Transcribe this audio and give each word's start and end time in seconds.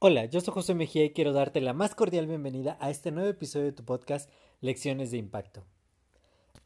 Hola, 0.00 0.26
yo 0.26 0.40
soy 0.40 0.54
José 0.54 0.76
Mejía 0.76 1.04
y 1.04 1.10
quiero 1.12 1.32
darte 1.32 1.60
la 1.60 1.72
más 1.72 1.96
cordial 1.96 2.28
bienvenida 2.28 2.78
a 2.80 2.88
este 2.88 3.10
nuevo 3.10 3.28
episodio 3.30 3.64
de 3.64 3.72
tu 3.72 3.84
podcast 3.84 4.30
Lecciones 4.60 5.10
de 5.10 5.16
Impacto. 5.16 5.64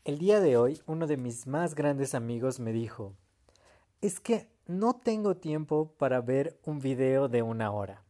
El 0.04 0.18
día 0.18 0.38
de 0.38 0.58
hoy, 0.58 0.82
uno 0.84 1.06
de 1.06 1.16
mis 1.16 1.46
más 1.46 1.74
grandes 1.74 2.14
amigos 2.14 2.60
me 2.60 2.74
dijo, 2.74 3.16
es 4.02 4.20
que 4.20 4.50
no 4.66 5.00
tengo 5.02 5.38
tiempo 5.38 5.94
para 5.96 6.20
ver 6.20 6.60
un 6.66 6.78
video 6.78 7.30
de 7.30 7.40
una 7.40 7.70
hora. 7.70 8.04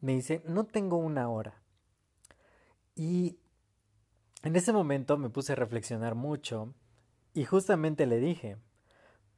Me 0.00 0.14
dice, 0.14 0.42
no 0.44 0.64
tengo 0.64 0.96
una 0.96 1.28
hora. 1.28 1.62
Y 2.96 3.38
en 4.42 4.56
ese 4.56 4.72
momento 4.72 5.16
me 5.16 5.30
puse 5.30 5.52
a 5.52 5.54
reflexionar 5.54 6.16
mucho 6.16 6.74
y 7.34 7.44
justamente 7.44 8.04
le 8.04 8.18
dije, 8.18 8.56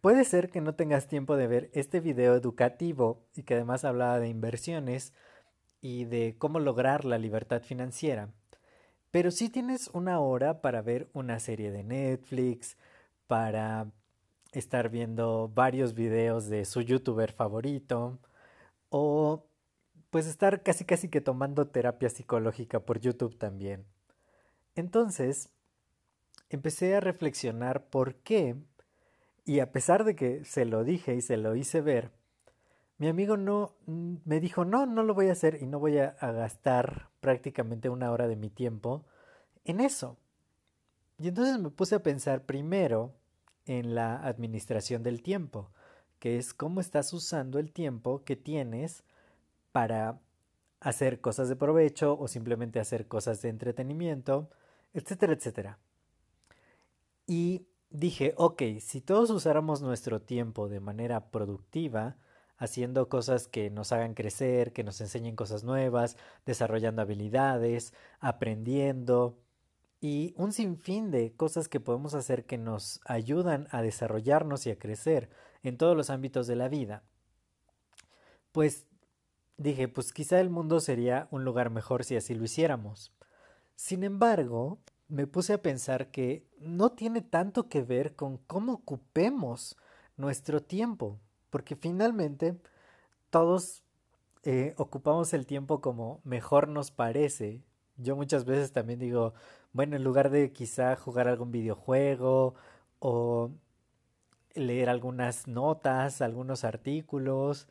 Puede 0.03 0.25
ser 0.25 0.51
que 0.51 0.61
no 0.61 0.75
tengas 0.75 1.07
tiempo 1.07 1.37
de 1.37 1.47
ver 1.47 1.71
este 1.75 2.01
video 2.01 2.35
educativo 2.35 3.25
y 3.37 3.45
que 3.45 3.55
además 3.55 3.85
hablaba 3.85 4.19
de 4.19 4.27
inversiones 4.29 5.15
y 5.81 6.07
de 6.07 6.35
cómo 6.39 6.59
lograr 6.59 7.05
la 7.05 7.19
libertad 7.19 7.63
financiera, 7.63 8.29
pero 9.13 9.31
sí 9.31 9.49
tienes 9.49 9.87
una 9.93 10.19
hora 10.19 10.61
para 10.61 10.83
ver 10.83 11.09
una 11.13 11.39
serie 11.39 11.71
de 11.71 11.85
Netflix, 11.85 12.77
para 13.29 13.93
estar 14.51 14.89
viendo 14.89 15.49
varios 15.55 15.95
videos 15.95 16.49
de 16.49 16.65
su 16.65 16.81
youtuber 16.81 17.31
favorito 17.31 18.19
o 18.89 19.47
pues 20.11 20.27
estar 20.27 20.65
casi 20.65 20.85
casi 20.85 21.11
que 21.11 21.21
tomando 21.21 21.69
terapia 21.69 22.11
psicológica 22.11 22.81
por 22.81 22.99
YouTube 22.99 23.39
también. 23.39 23.85
Entonces, 24.75 25.49
empecé 26.51 26.97
a 26.97 27.01
reflexionar 27.01 27.85
por 27.85 28.17
qué 28.17 28.57
y 29.45 29.61
a 29.61 29.73
pesar 29.73 30.05
de 30.05 30.15
que 30.15 30.45
se 30.45 30.65
lo 30.65 30.85
dije 30.85 31.15
y 31.15 31.21
se 31.21 31.37
lo 31.37 31.57
hice 31.57 31.81
ver, 31.81 32.13
mi 32.99 33.09
amigo 33.09 33.37
no 33.37 33.75
me 33.87 34.39
dijo, 34.39 34.65
no, 34.65 34.87
no 34.87 35.03
lo 35.03 35.15
voy 35.15 35.29
a 35.29 35.33
hacer 35.33 35.59
y 35.61 35.67
no 35.67 35.81
voy 35.81 35.99
a, 35.99 36.15
gastar 36.21 37.11
prácticamente 37.21 37.89
una 37.89 38.13
hora 38.13 38.29
de 38.29 38.37
mi 38.37 38.49
tiempo 38.49 39.05
en 39.65 39.81
eso. 39.81 40.19
Y 41.19 41.29
entonces 41.29 41.59
me 41.59 41.71
puse 41.71 41.97
a 41.97 42.03
pensar 42.03 42.45
primero 42.45 43.15
en 43.67 43.95
la 43.97 44.25
administración 44.25 45.03
del 45.03 45.23
tiempo, 45.23 45.73
que 46.21 46.39
es 46.39 46.55
cómo 46.55 46.81
estás 46.81 47.13
usando 47.13 47.59
el 47.59 47.73
tiempo 47.73 48.23
que 48.25 48.37
tienes 48.37 49.03
para 49.73 50.21
hacer 50.79 51.21
cosas 51.21 51.49
de 51.49 51.57
provecho 51.57 52.17
o 52.17 52.29
simplemente 52.29 52.79
hacer 52.79 53.09
cosas 53.09 53.43
de 53.43 53.49
entretenimiento, 53.49 54.49
etcétera, 54.95 55.33
etcétera. 55.33 55.79
Y 57.27 57.67
dije, 57.93 58.35
ok, 58.37 58.63
si 58.81 59.01
todos 59.01 59.31
usáramos 59.31 59.83
nuestro 59.83 60.21
tiempo 60.21 60.69
de 60.69 60.81
manera 60.81 61.31
productiva, 61.31 62.17
haciendo 62.57 63.09
cosas 63.09 63.49
que 63.49 63.71
nos 63.71 63.93
hagan 63.93 64.15
crecer, 64.15 64.73
que 64.73 64.85
nos 64.85 65.01
enseñen 65.01 65.35
cosas 65.35 65.65
nuevas, 65.65 66.17
desarrollando 66.47 67.03
habilidades, 67.03 67.93
aprendiendo 68.21 69.37
y 70.01 70.35
un 70.37 70.53
sinfín 70.53 71.11
de 71.11 71.33
cosas 71.35 71.69
que 71.69 71.81
podemos 71.81 72.15
hacer 72.15 72.45
que 72.45 72.59
nos 72.59 73.01
ayudan 73.05 73.69
a 73.71 73.83
desarrollarnos 73.83 74.67
y 74.67 74.71
a 74.71 74.79
crecer 74.79 75.31
en 75.63 75.77
todos 75.77 75.97
los 75.97 76.11
ámbitos 76.11 76.47
de 76.47 76.57
la 76.57 76.69
vida. 76.69 77.03
Pues 78.53 78.87
dije, 79.57 79.89
pues 79.89 80.13
quizá 80.13 80.41
el 80.41 80.51
mundo 80.51 80.81
sería 80.81 81.29
un 81.31 81.45
lugar 81.45 81.71
mejor 81.71 82.05
si 82.05 82.17
así 82.17 82.35
lo 82.35 82.45
hiciéramos. 82.45 83.13
Sin 83.75 84.05
embargo, 84.05 84.79
me 85.13 85.27
puse 85.27 85.53
a 85.53 85.61
pensar 85.61 86.11
que 86.11 86.49
no 86.59 86.93
tiene 86.93 87.21
tanto 87.21 87.69
que 87.69 87.83
ver 87.83 88.17
con 88.17 88.39
cómo 88.39 88.73
ocupemos 88.73 89.77
nuestro 90.17 90.63
tiempo, 90.63 91.21
porque 91.51 91.77
finalmente 91.77 92.59
todos 93.29 93.83
eh, 94.43 94.73
ocupamos 94.79 95.35
el 95.35 95.45
tiempo 95.45 95.83
como 95.83 96.23
mejor 96.25 96.67
nos 96.67 96.91
parece. 96.91 97.63
Yo 97.99 98.17
muchas 98.17 98.47
veces 98.47 98.73
también 98.73 99.01
digo, 99.01 99.35
bueno, 99.75 99.97
en 99.97 100.05
lugar 100.05 100.31
de 100.31 100.51
quizá 100.51 100.97
jugar 100.97 101.29
algún 101.29 101.53
videojuego 101.53 102.55
o 102.99 103.51
leer 104.55 104.89
algunas 104.89 105.47
notas, 105.47 106.23
algunos 106.23 106.65
artículos, 106.65 107.69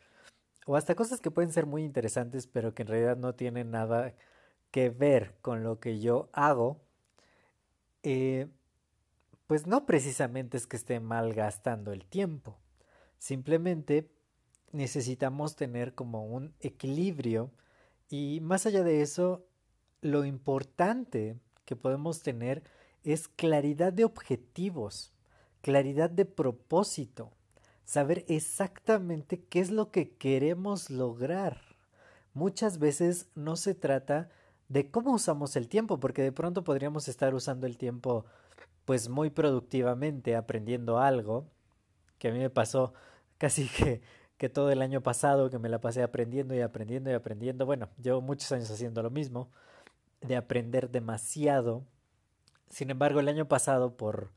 o 0.64 0.76
hasta 0.76 0.94
cosas 0.94 1.20
que 1.20 1.32
pueden 1.32 1.50
ser 1.52 1.66
muy 1.66 1.82
interesantes, 1.82 2.46
pero 2.46 2.72
que 2.72 2.82
en 2.82 2.88
realidad 2.88 3.16
no 3.16 3.34
tienen 3.34 3.72
nada 3.72 4.14
que 4.70 4.90
ver 4.90 5.34
con 5.42 5.64
lo 5.64 5.80
que 5.80 5.98
yo 5.98 6.28
hago, 6.32 6.80
eh, 8.02 8.48
pues 9.46 9.66
no 9.66 9.86
precisamente 9.86 10.56
es 10.56 10.66
que 10.66 10.76
esté 10.76 11.00
mal 11.00 11.34
gastando 11.34 11.92
el 11.92 12.04
tiempo, 12.04 12.58
simplemente 13.18 14.10
necesitamos 14.72 15.56
tener 15.56 15.94
como 15.94 16.24
un 16.24 16.54
equilibrio 16.60 17.50
y 18.08 18.40
más 18.40 18.66
allá 18.66 18.82
de 18.82 19.02
eso, 19.02 19.46
lo 20.00 20.24
importante 20.24 21.36
que 21.64 21.76
podemos 21.76 22.22
tener 22.22 22.62
es 23.04 23.28
claridad 23.28 23.92
de 23.92 24.04
objetivos, 24.04 25.12
claridad 25.60 26.10
de 26.10 26.24
propósito, 26.24 27.30
saber 27.84 28.24
exactamente 28.28 29.42
qué 29.44 29.60
es 29.60 29.70
lo 29.70 29.90
que 29.90 30.10
queremos 30.10 30.90
lograr. 30.90 31.60
Muchas 32.34 32.78
veces 32.78 33.28
no 33.34 33.56
se 33.56 33.74
trata 33.74 34.24
de 34.24 34.41
cómo 34.90 35.12
usamos 35.12 35.56
el 35.56 35.68
tiempo, 35.68 36.00
porque 36.00 36.22
de 36.22 36.32
pronto 36.32 36.64
podríamos 36.64 37.08
estar 37.08 37.34
usando 37.34 37.66
el 37.66 37.76
tiempo 37.76 38.24
pues 38.84 39.08
muy 39.08 39.30
productivamente 39.30 40.36
aprendiendo 40.36 40.98
algo, 40.98 41.46
que 42.18 42.28
a 42.28 42.32
mí 42.32 42.38
me 42.38 42.50
pasó 42.50 42.94
casi 43.38 43.68
que, 43.68 44.02
que 44.36 44.48
todo 44.48 44.70
el 44.70 44.82
año 44.82 45.02
pasado 45.02 45.50
que 45.50 45.58
me 45.58 45.68
la 45.68 45.80
pasé 45.80 46.02
aprendiendo 46.02 46.54
y 46.54 46.60
aprendiendo 46.60 47.10
y 47.10 47.14
aprendiendo, 47.14 47.66
bueno, 47.66 47.88
llevo 48.02 48.20
muchos 48.20 48.50
años 48.52 48.70
haciendo 48.70 49.02
lo 49.02 49.10
mismo, 49.10 49.50
de 50.20 50.36
aprender 50.36 50.90
demasiado. 50.90 51.84
Sin 52.68 52.90
embargo, 52.90 53.20
el 53.20 53.28
año 53.28 53.46
pasado, 53.48 53.96
por 53.96 54.32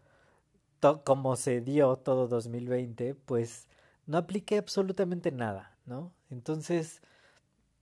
como 1.04 1.36
se 1.36 1.62
dio 1.62 1.96
todo 1.96 2.28
2020, 2.28 3.16
pues 3.16 3.68
no 4.06 4.18
apliqué 4.18 4.58
absolutamente 4.58 5.32
nada, 5.32 5.76
¿no? 5.86 6.12
Entonces, 6.30 7.02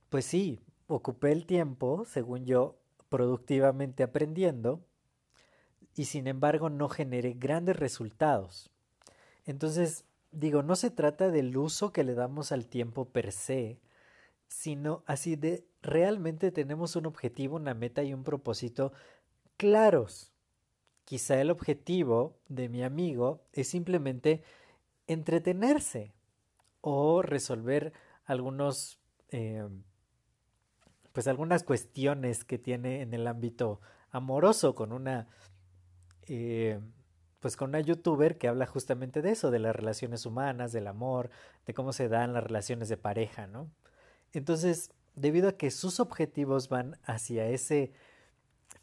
pues 0.08 0.24
sí, 0.24 0.60
ocupé 0.96 1.32
el 1.32 1.46
tiempo, 1.46 2.04
según 2.04 2.44
yo, 2.44 2.78
productivamente 3.08 4.02
aprendiendo 4.02 4.84
y 5.94 6.06
sin 6.06 6.26
embargo 6.26 6.70
no 6.70 6.88
generé 6.88 7.34
grandes 7.34 7.76
resultados. 7.76 8.70
Entonces, 9.46 10.04
digo, 10.32 10.62
no 10.62 10.76
se 10.76 10.90
trata 10.90 11.30
del 11.30 11.56
uso 11.56 11.92
que 11.92 12.04
le 12.04 12.14
damos 12.14 12.52
al 12.52 12.66
tiempo 12.66 13.06
per 13.06 13.32
se, 13.32 13.80
sino 14.48 15.02
así 15.06 15.36
de 15.36 15.66
realmente 15.82 16.50
tenemos 16.50 16.96
un 16.96 17.06
objetivo, 17.06 17.56
una 17.56 17.74
meta 17.74 18.02
y 18.02 18.14
un 18.14 18.24
propósito 18.24 18.92
claros. 19.56 20.32
Quizá 21.04 21.40
el 21.40 21.50
objetivo 21.50 22.38
de 22.48 22.68
mi 22.68 22.82
amigo 22.82 23.42
es 23.52 23.68
simplemente 23.68 24.42
entretenerse 25.06 26.14
o 26.80 27.22
resolver 27.22 27.92
algunos 28.24 28.98
eh, 29.28 29.68
pues 31.14 31.28
algunas 31.28 31.62
cuestiones 31.62 32.44
que 32.44 32.58
tiene 32.58 33.00
en 33.00 33.14
el 33.14 33.28
ámbito 33.28 33.80
amoroso 34.10 34.74
con 34.74 34.92
una 34.92 35.28
eh, 36.26 36.80
pues 37.38 37.56
con 37.56 37.68
una 37.68 37.80
youtuber 37.80 38.36
que 38.36 38.48
habla 38.48 38.66
justamente 38.66 39.22
de 39.22 39.30
eso, 39.30 39.50
de 39.52 39.60
las 39.60 39.76
relaciones 39.76 40.26
humanas, 40.26 40.72
del 40.72 40.88
amor, 40.88 41.30
de 41.66 41.74
cómo 41.74 41.92
se 41.92 42.08
dan 42.08 42.32
las 42.32 42.42
relaciones 42.42 42.88
de 42.88 42.96
pareja, 42.96 43.46
¿no? 43.46 43.70
Entonces, 44.32 44.90
debido 45.14 45.50
a 45.50 45.56
que 45.56 45.70
sus 45.70 46.00
objetivos 46.00 46.68
van 46.68 46.98
hacia 47.04 47.46
ese 47.46 47.92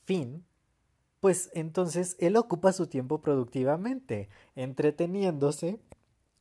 fin, 0.05 0.45
pues 1.19 1.49
entonces 1.53 2.15
él 2.19 2.37
ocupa 2.37 2.71
su 2.71 2.87
tiempo 2.87 3.21
productivamente, 3.21 4.29
entreteniéndose 4.55 5.79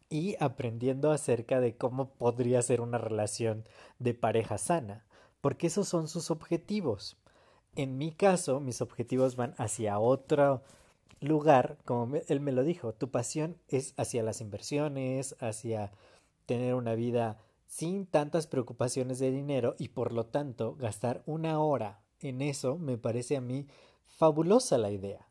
y 0.09 0.37
aprendiendo 0.39 1.11
acerca 1.11 1.59
de 1.59 1.77
cómo 1.77 2.13
podría 2.13 2.63
ser 2.63 2.81
una 2.81 2.99
relación 2.99 3.65
de 3.99 4.15
pareja 4.15 4.57
sana 4.59 5.05
porque 5.41 5.69
esos 5.69 5.89
son 5.89 6.09
sus 6.09 6.31
objetivos. 6.31 7.17
En 7.77 7.99
mi 7.99 8.13
caso, 8.13 8.61
mis 8.61 8.81
objetivos 8.81 9.37
van 9.37 9.55
hacia 9.59 9.99
otro, 9.99 10.63
lugar, 11.21 11.79
como 11.85 12.17
él 12.29 12.41
me 12.41 12.53
lo 12.53 12.65
dijo, 12.65 12.93
tu 12.95 13.11
pasión 13.11 13.57
es 13.69 13.95
hacia 13.97 14.23
las 14.23 14.41
inversiones, 14.41 15.37
hacia 15.41 15.93
tener 16.47 16.75
una 16.75 16.95
vida 16.95 17.39
sin 17.67 18.07
tantas 18.07 18.47
preocupaciones 18.47 19.19
de 19.19 19.31
dinero 19.31 19.77
y 19.79 19.89
por 19.89 20.13
lo 20.13 20.27
tanto 20.27 20.75
gastar 20.75 21.23
una 21.27 21.61
hora 21.61 22.01
en 22.21 22.43
eso 22.43 22.77
me 22.77 22.99
parece 22.99 23.37
a 23.37 23.41
mí 23.41 23.67
fabulosa 24.07 24.77
la 24.77 24.91
idea 24.91 25.29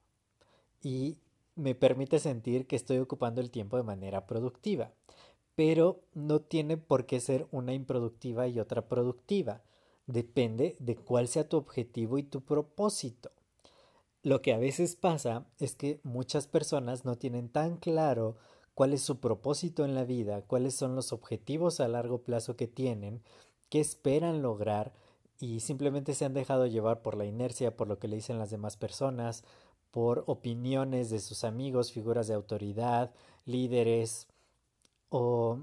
y 0.82 1.18
me 1.56 1.76
permite 1.76 2.20
sentir 2.20 2.66
que 2.66 2.76
estoy 2.76 3.00
ocupando 3.00 3.42
el 3.42 3.52
tiempo 3.52 3.78
de 3.78 3.84
manera 3.84 4.26
productiva. 4.26 4.94
Pero 5.56 6.00
no 6.14 6.40
tiene 6.40 6.78
por 6.78 7.06
qué 7.06 7.20
ser 7.20 7.48
una 7.52 7.74
improductiva 7.74 8.48
y 8.48 8.60
otra 8.60 8.88
productiva. 8.88 9.62
Depende 10.10 10.76
de 10.80 10.96
cuál 10.96 11.28
sea 11.28 11.48
tu 11.48 11.56
objetivo 11.56 12.18
y 12.18 12.24
tu 12.24 12.42
propósito. 12.42 13.30
Lo 14.24 14.42
que 14.42 14.54
a 14.54 14.58
veces 14.58 14.96
pasa 14.96 15.46
es 15.60 15.76
que 15.76 16.00
muchas 16.02 16.48
personas 16.48 17.06
no 17.06 17.20
tienen 17.20 17.48
tan 17.48 17.78
claro 17.78 18.36
cuál 18.74 18.94
es 18.94 19.04
su 19.04 19.20
propósito 19.20 19.86
en 19.86 19.94
la 19.94 20.06
vida, 20.06 20.42
cuáles 20.42 20.74
son 20.74 20.96
los 20.96 21.14
objetivos 21.14 21.80
a 21.80 21.88
largo 21.88 22.24
plazo 22.24 22.56
que 22.56 22.68
tienen, 22.68 23.22
qué 23.70 23.80
esperan 23.80 24.42
lograr 24.42 24.94
y 25.40 25.60
simplemente 25.60 26.16
se 26.16 26.26
han 26.26 26.34
dejado 26.34 26.66
llevar 26.66 27.04
por 27.04 27.16
la 27.16 27.26
inercia, 27.26 27.78
por 27.78 27.88
lo 27.88 28.00
que 28.00 28.08
le 28.08 28.16
dicen 28.16 28.40
las 28.40 28.50
demás 28.50 28.78
personas, 28.78 29.44
por 29.92 30.24
opiniones 30.26 31.12
de 31.12 31.20
sus 31.20 31.44
amigos, 31.44 31.92
figuras 31.92 32.28
de 32.28 32.34
autoridad, 32.34 33.14
líderes 33.46 34.28
o 35.10 35.60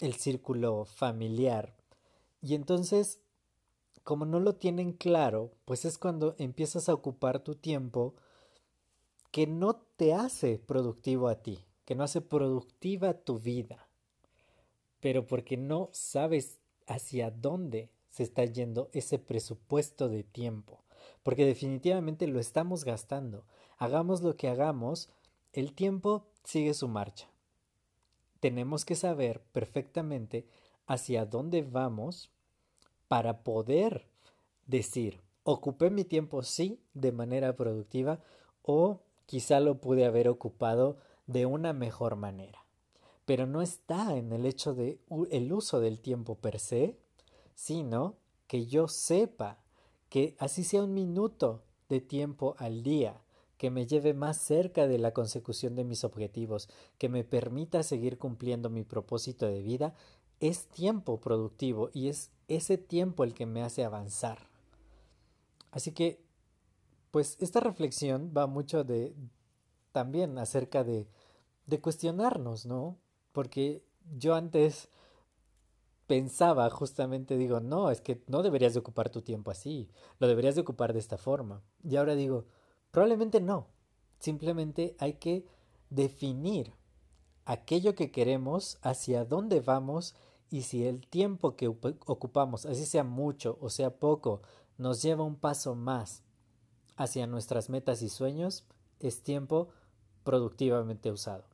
el 0.00 0.14
círculo 0.14 0.86
familiar. 0.86 1.76
Y 2.40 2.54
entonces, 2.54 3.20
como 4.06 4.24
no 4.24 4.38
lo 4.38 4.54
tienen 4.54 4.92
claro, 4.92 5.50
pues 5.64 5.84
es 5.84 5.98
cuando 5.98 6.36
empiezas 6.38 6.88
a 6.88 6.94
ocupar 6.94 7.40
tu 7.40 7.56
tiempo 7.56 8.14
que 9.32 9.46
no 9.46 9.74
te 9.74 10.14
hace 10.14 10.58
productivo 10.58 11.26
a 11.28 11.42
ti, 11.42 11.58
que 11.84 11.94
no 11.96 12.04
hace 12.04 12.20
productiva 12.20 13.12
tu 13.12 13.38
vida, 13.38 13.88
pero 15.00 15.26
porque 15.26 15.56
no 15.56 15.90
sabes 15.92 16.60
hacia 16.86 17.30
dónde 17.32 17.90
se 18.10 18.22
está 18.22 18.44
yendo 18.44 18.88
ese 18.92 19.18
presupuesto 19.18 20.08
de 20.08 20.22
tiempo 20.22 20.86
porque 21.26 21.44
definitivamente 21.44 22.28
lo 22.28 22.38
estamos 22.38 22.84
gastando. 22.84 23.44
Hagamos 23.78 24.22
lo 24.22 24.36
que 24.36 24.48
hagamos, 24.48 25.10
el 25.52 25.72
tiempo 25.72 26.28
sigue 26.44 26.72
su 26.72 26.86
marcha. 26.86 27.28
Tenemos 28.38 28.84
que 28.84 28.94
saber 28.94 29.42
perfectamente 29.52 30.46
hacia 30.86 31.26
dónde 31.26 31.62
vamos 31.62 32.30
para 33.08 33.42
poder 33.42 34.08
decir, 34.66 35.20
ocupé 35.42 35.90
mi 35.90 36.04
tiempo 36.04 36.42
sí 36.42 36.80
de 36.94 37.12
manera 37.12 37.56
productiva 37.56 38.20
o 38.62 39.02
quizá 39.26 39.60
lo 39.60 39.80
pude 39.80 40.04
haber 40.04 40.28
ocupado 40.28 40.98
de 41.26 41.46
una 41.46 41.72
mejor 41.72 42.16
manera. 42.16 42.64
Pero 43.24 43.46
no 43.46 43.62
está 43.62 44.16
en 44.16 44.32
el 44.32 44.46
hecho 44.46 44.74
de 44.74 45.00
el 45.30 45.52
uso 45.52 45.80
del 45.80 46.00
tiempo 46.00 46.36
per 46.36 46.58
se, 46.58 46.96
sino 47.54 48.16
que 48.46 48.66
yo 48.66 48.86
sepa 48.88 49.58
que 50.08 50.36
así 50.38 50.62
sea 50.62 50.84
un 50.84 50.94
minuto 50.94 51.64
de 51.88 52.00
tiempo 52.00 52.54
al 52.58 52.82
día, 52.82 53.22
que 53.58 53.70
me 53.70 53.86
lleve 53.86 54.12
más 54.14 54.36
cerca 54.36 54.86
de 54.86 54.98
la 54.98 55.12
consecución 55.12 55.74
de 55.74 55.84
mis 55.84 56.04
objetivos, 56.04 56.68
que 56.98 57.08
me 57.08 57.24
permita 57.24 57.82
seguir 57.82 58.18
cumpliendo 58.18 58.68
mi 58.68 58.84
propósito 58.84 59.46
de 59.46 59.62
vida, 59.62 59.94
es 60.40 60.66
tiempo 60.66 61.20
productivo 61.20 61.90
y 61.92 62.08
es 62.08 62.30
ese 62.48 62.78
tiempo 62.78 63.24
el 63.24 63.34
que 63.34 63.46
me 63.46 63.62
hace 63.62 63.84
avanzar. 63.84 64.48
Así 65.70 65.92
que, 65.92 66.20
pues 67.10 67.36
esta 67.40 67.60
reflexión 67.60 68.32
va 68.36 68.46
mucho 68.46 68.84
de 68.84 69.14
también 69.92 70.38
acerca 70.38 70.84
de, 70.84 71.08
de 71.66 71.80
cuestionarnos, 71.80 72.66
¿no? 72.66 72.98
Porque 73.32 73.82
yo 74.16 74.34
antes 74.34 74.88
pensaba 76.06 76.70
justamente, 76.70 77.36
digo, 77.36 77.60
no, 77.60 77.90
es 77.90 78.00
que 78.00 78.22
no 78.26 78.42
deberías 78.42 78.74
de 78.74 78.80
ocupar 78.80 79.10
tu 79.10 79.22
tiempo 79.22 79.50
así, 79.50 79.90
lo 80.18 80.28
deberías 80.28 80.54
de 80.54 80.60
ocupar 80.60 80.92
de 80.92 81.00
esta 81.00 81.18
forma. 81.18 81.62
Y 81.82 81.96
ahora 81.96 82.14
digo, 82.14 82.46
probablemente 82.90 83.40
no, 83.40 83.68
simplemente 84.18 84.94
hay 84.98 85.14
que 85.14 85.46
definir 85.90 86.72
aquello 87.46 87.94
que 87.94 88.10
queremos, 88.10 88.78
hacia 88.82 89.24
dónde 89.24 89.60
vamos 89.60 90.14
y 90.50 90.62
si 90.62 90.84
el 90.84 91.06
tiempo 91.06 91.56
que 91.56 91.68
ocupamos, 91.68 92.66
así 92.66 92.84
sea 92.84 93.04
mucho 93.04 93.56
o 93.60 93.70
sea 93.70 93.98
poco, 93.98 94.42
nos 94.76 95.02
lleva 95.02 95.24
un 95.24 95.36
paso 95.36 95.74
más 95.74 96.22
hacia 96.96 97.26
nuestras 97.26 97.70
metas 97.70 98.02
y 98.02 98.08
sueños, 98.08 98.64
es 99.00 99.22
tiempo 99.22 99.68
productivamente 100.24 101.10
usado. 101.10 101.44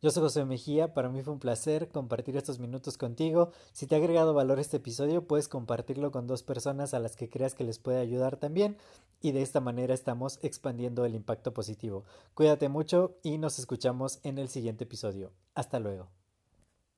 Yo 0.00 0.12
soy 0.12 0.22
José 0.22 0.44
Mejía, 0.44 0.94
para 0.94 1.08
mí 1.08 1.22
fue 1.22 1.32
un 1.32 1.40
placer 1.40 1.88
compartir 1.88 2.36
estos 2.36 2.60
minutos 2.60 2.96
contigo. 2.96 3.50
Si 3.72 3.88
te 3.88 3.96
ha 3.96 3.98
agregado 3.98 4.32
valor 4.32 4.60
este 4.60 4.76
episodio, 4.76 5.26
puedes 5.26 5.48
compartirlo 5.48 6.12
con 6.12 6.28
dos 6.28 6.44
personas 6.44 6.94
a 6.94 7.00
las 7.00 7.16
que 7.16 7.28
creas 7.28 7.54
que 7.54 7.64
les 7.64 7.80
puede 7.80 7.98
ayudar 7.98 8.36
también 8.36 8.76
y 9.20 9.32
de 9.32 9.42
esta 9.42 9.60
manera 9.60 9.94
estamos 9.94 10.38
expandiendo 10.42 11.04
el 11.04 11.16
impacto 11.16 11.52
positivo. 11.52 12.04
Cuídate 12.34 12.68
mucho 12.68 13.16
y 13.24 13.38
nos 13.38 13.58
escuchamos 13.58 14.20
en 14.22 14.38
el 14.38 14.48
siguiente 14.48 14.84
episodio. 14.84 15.32
Hasta 15.56 15.80
luego. 15.80 16.17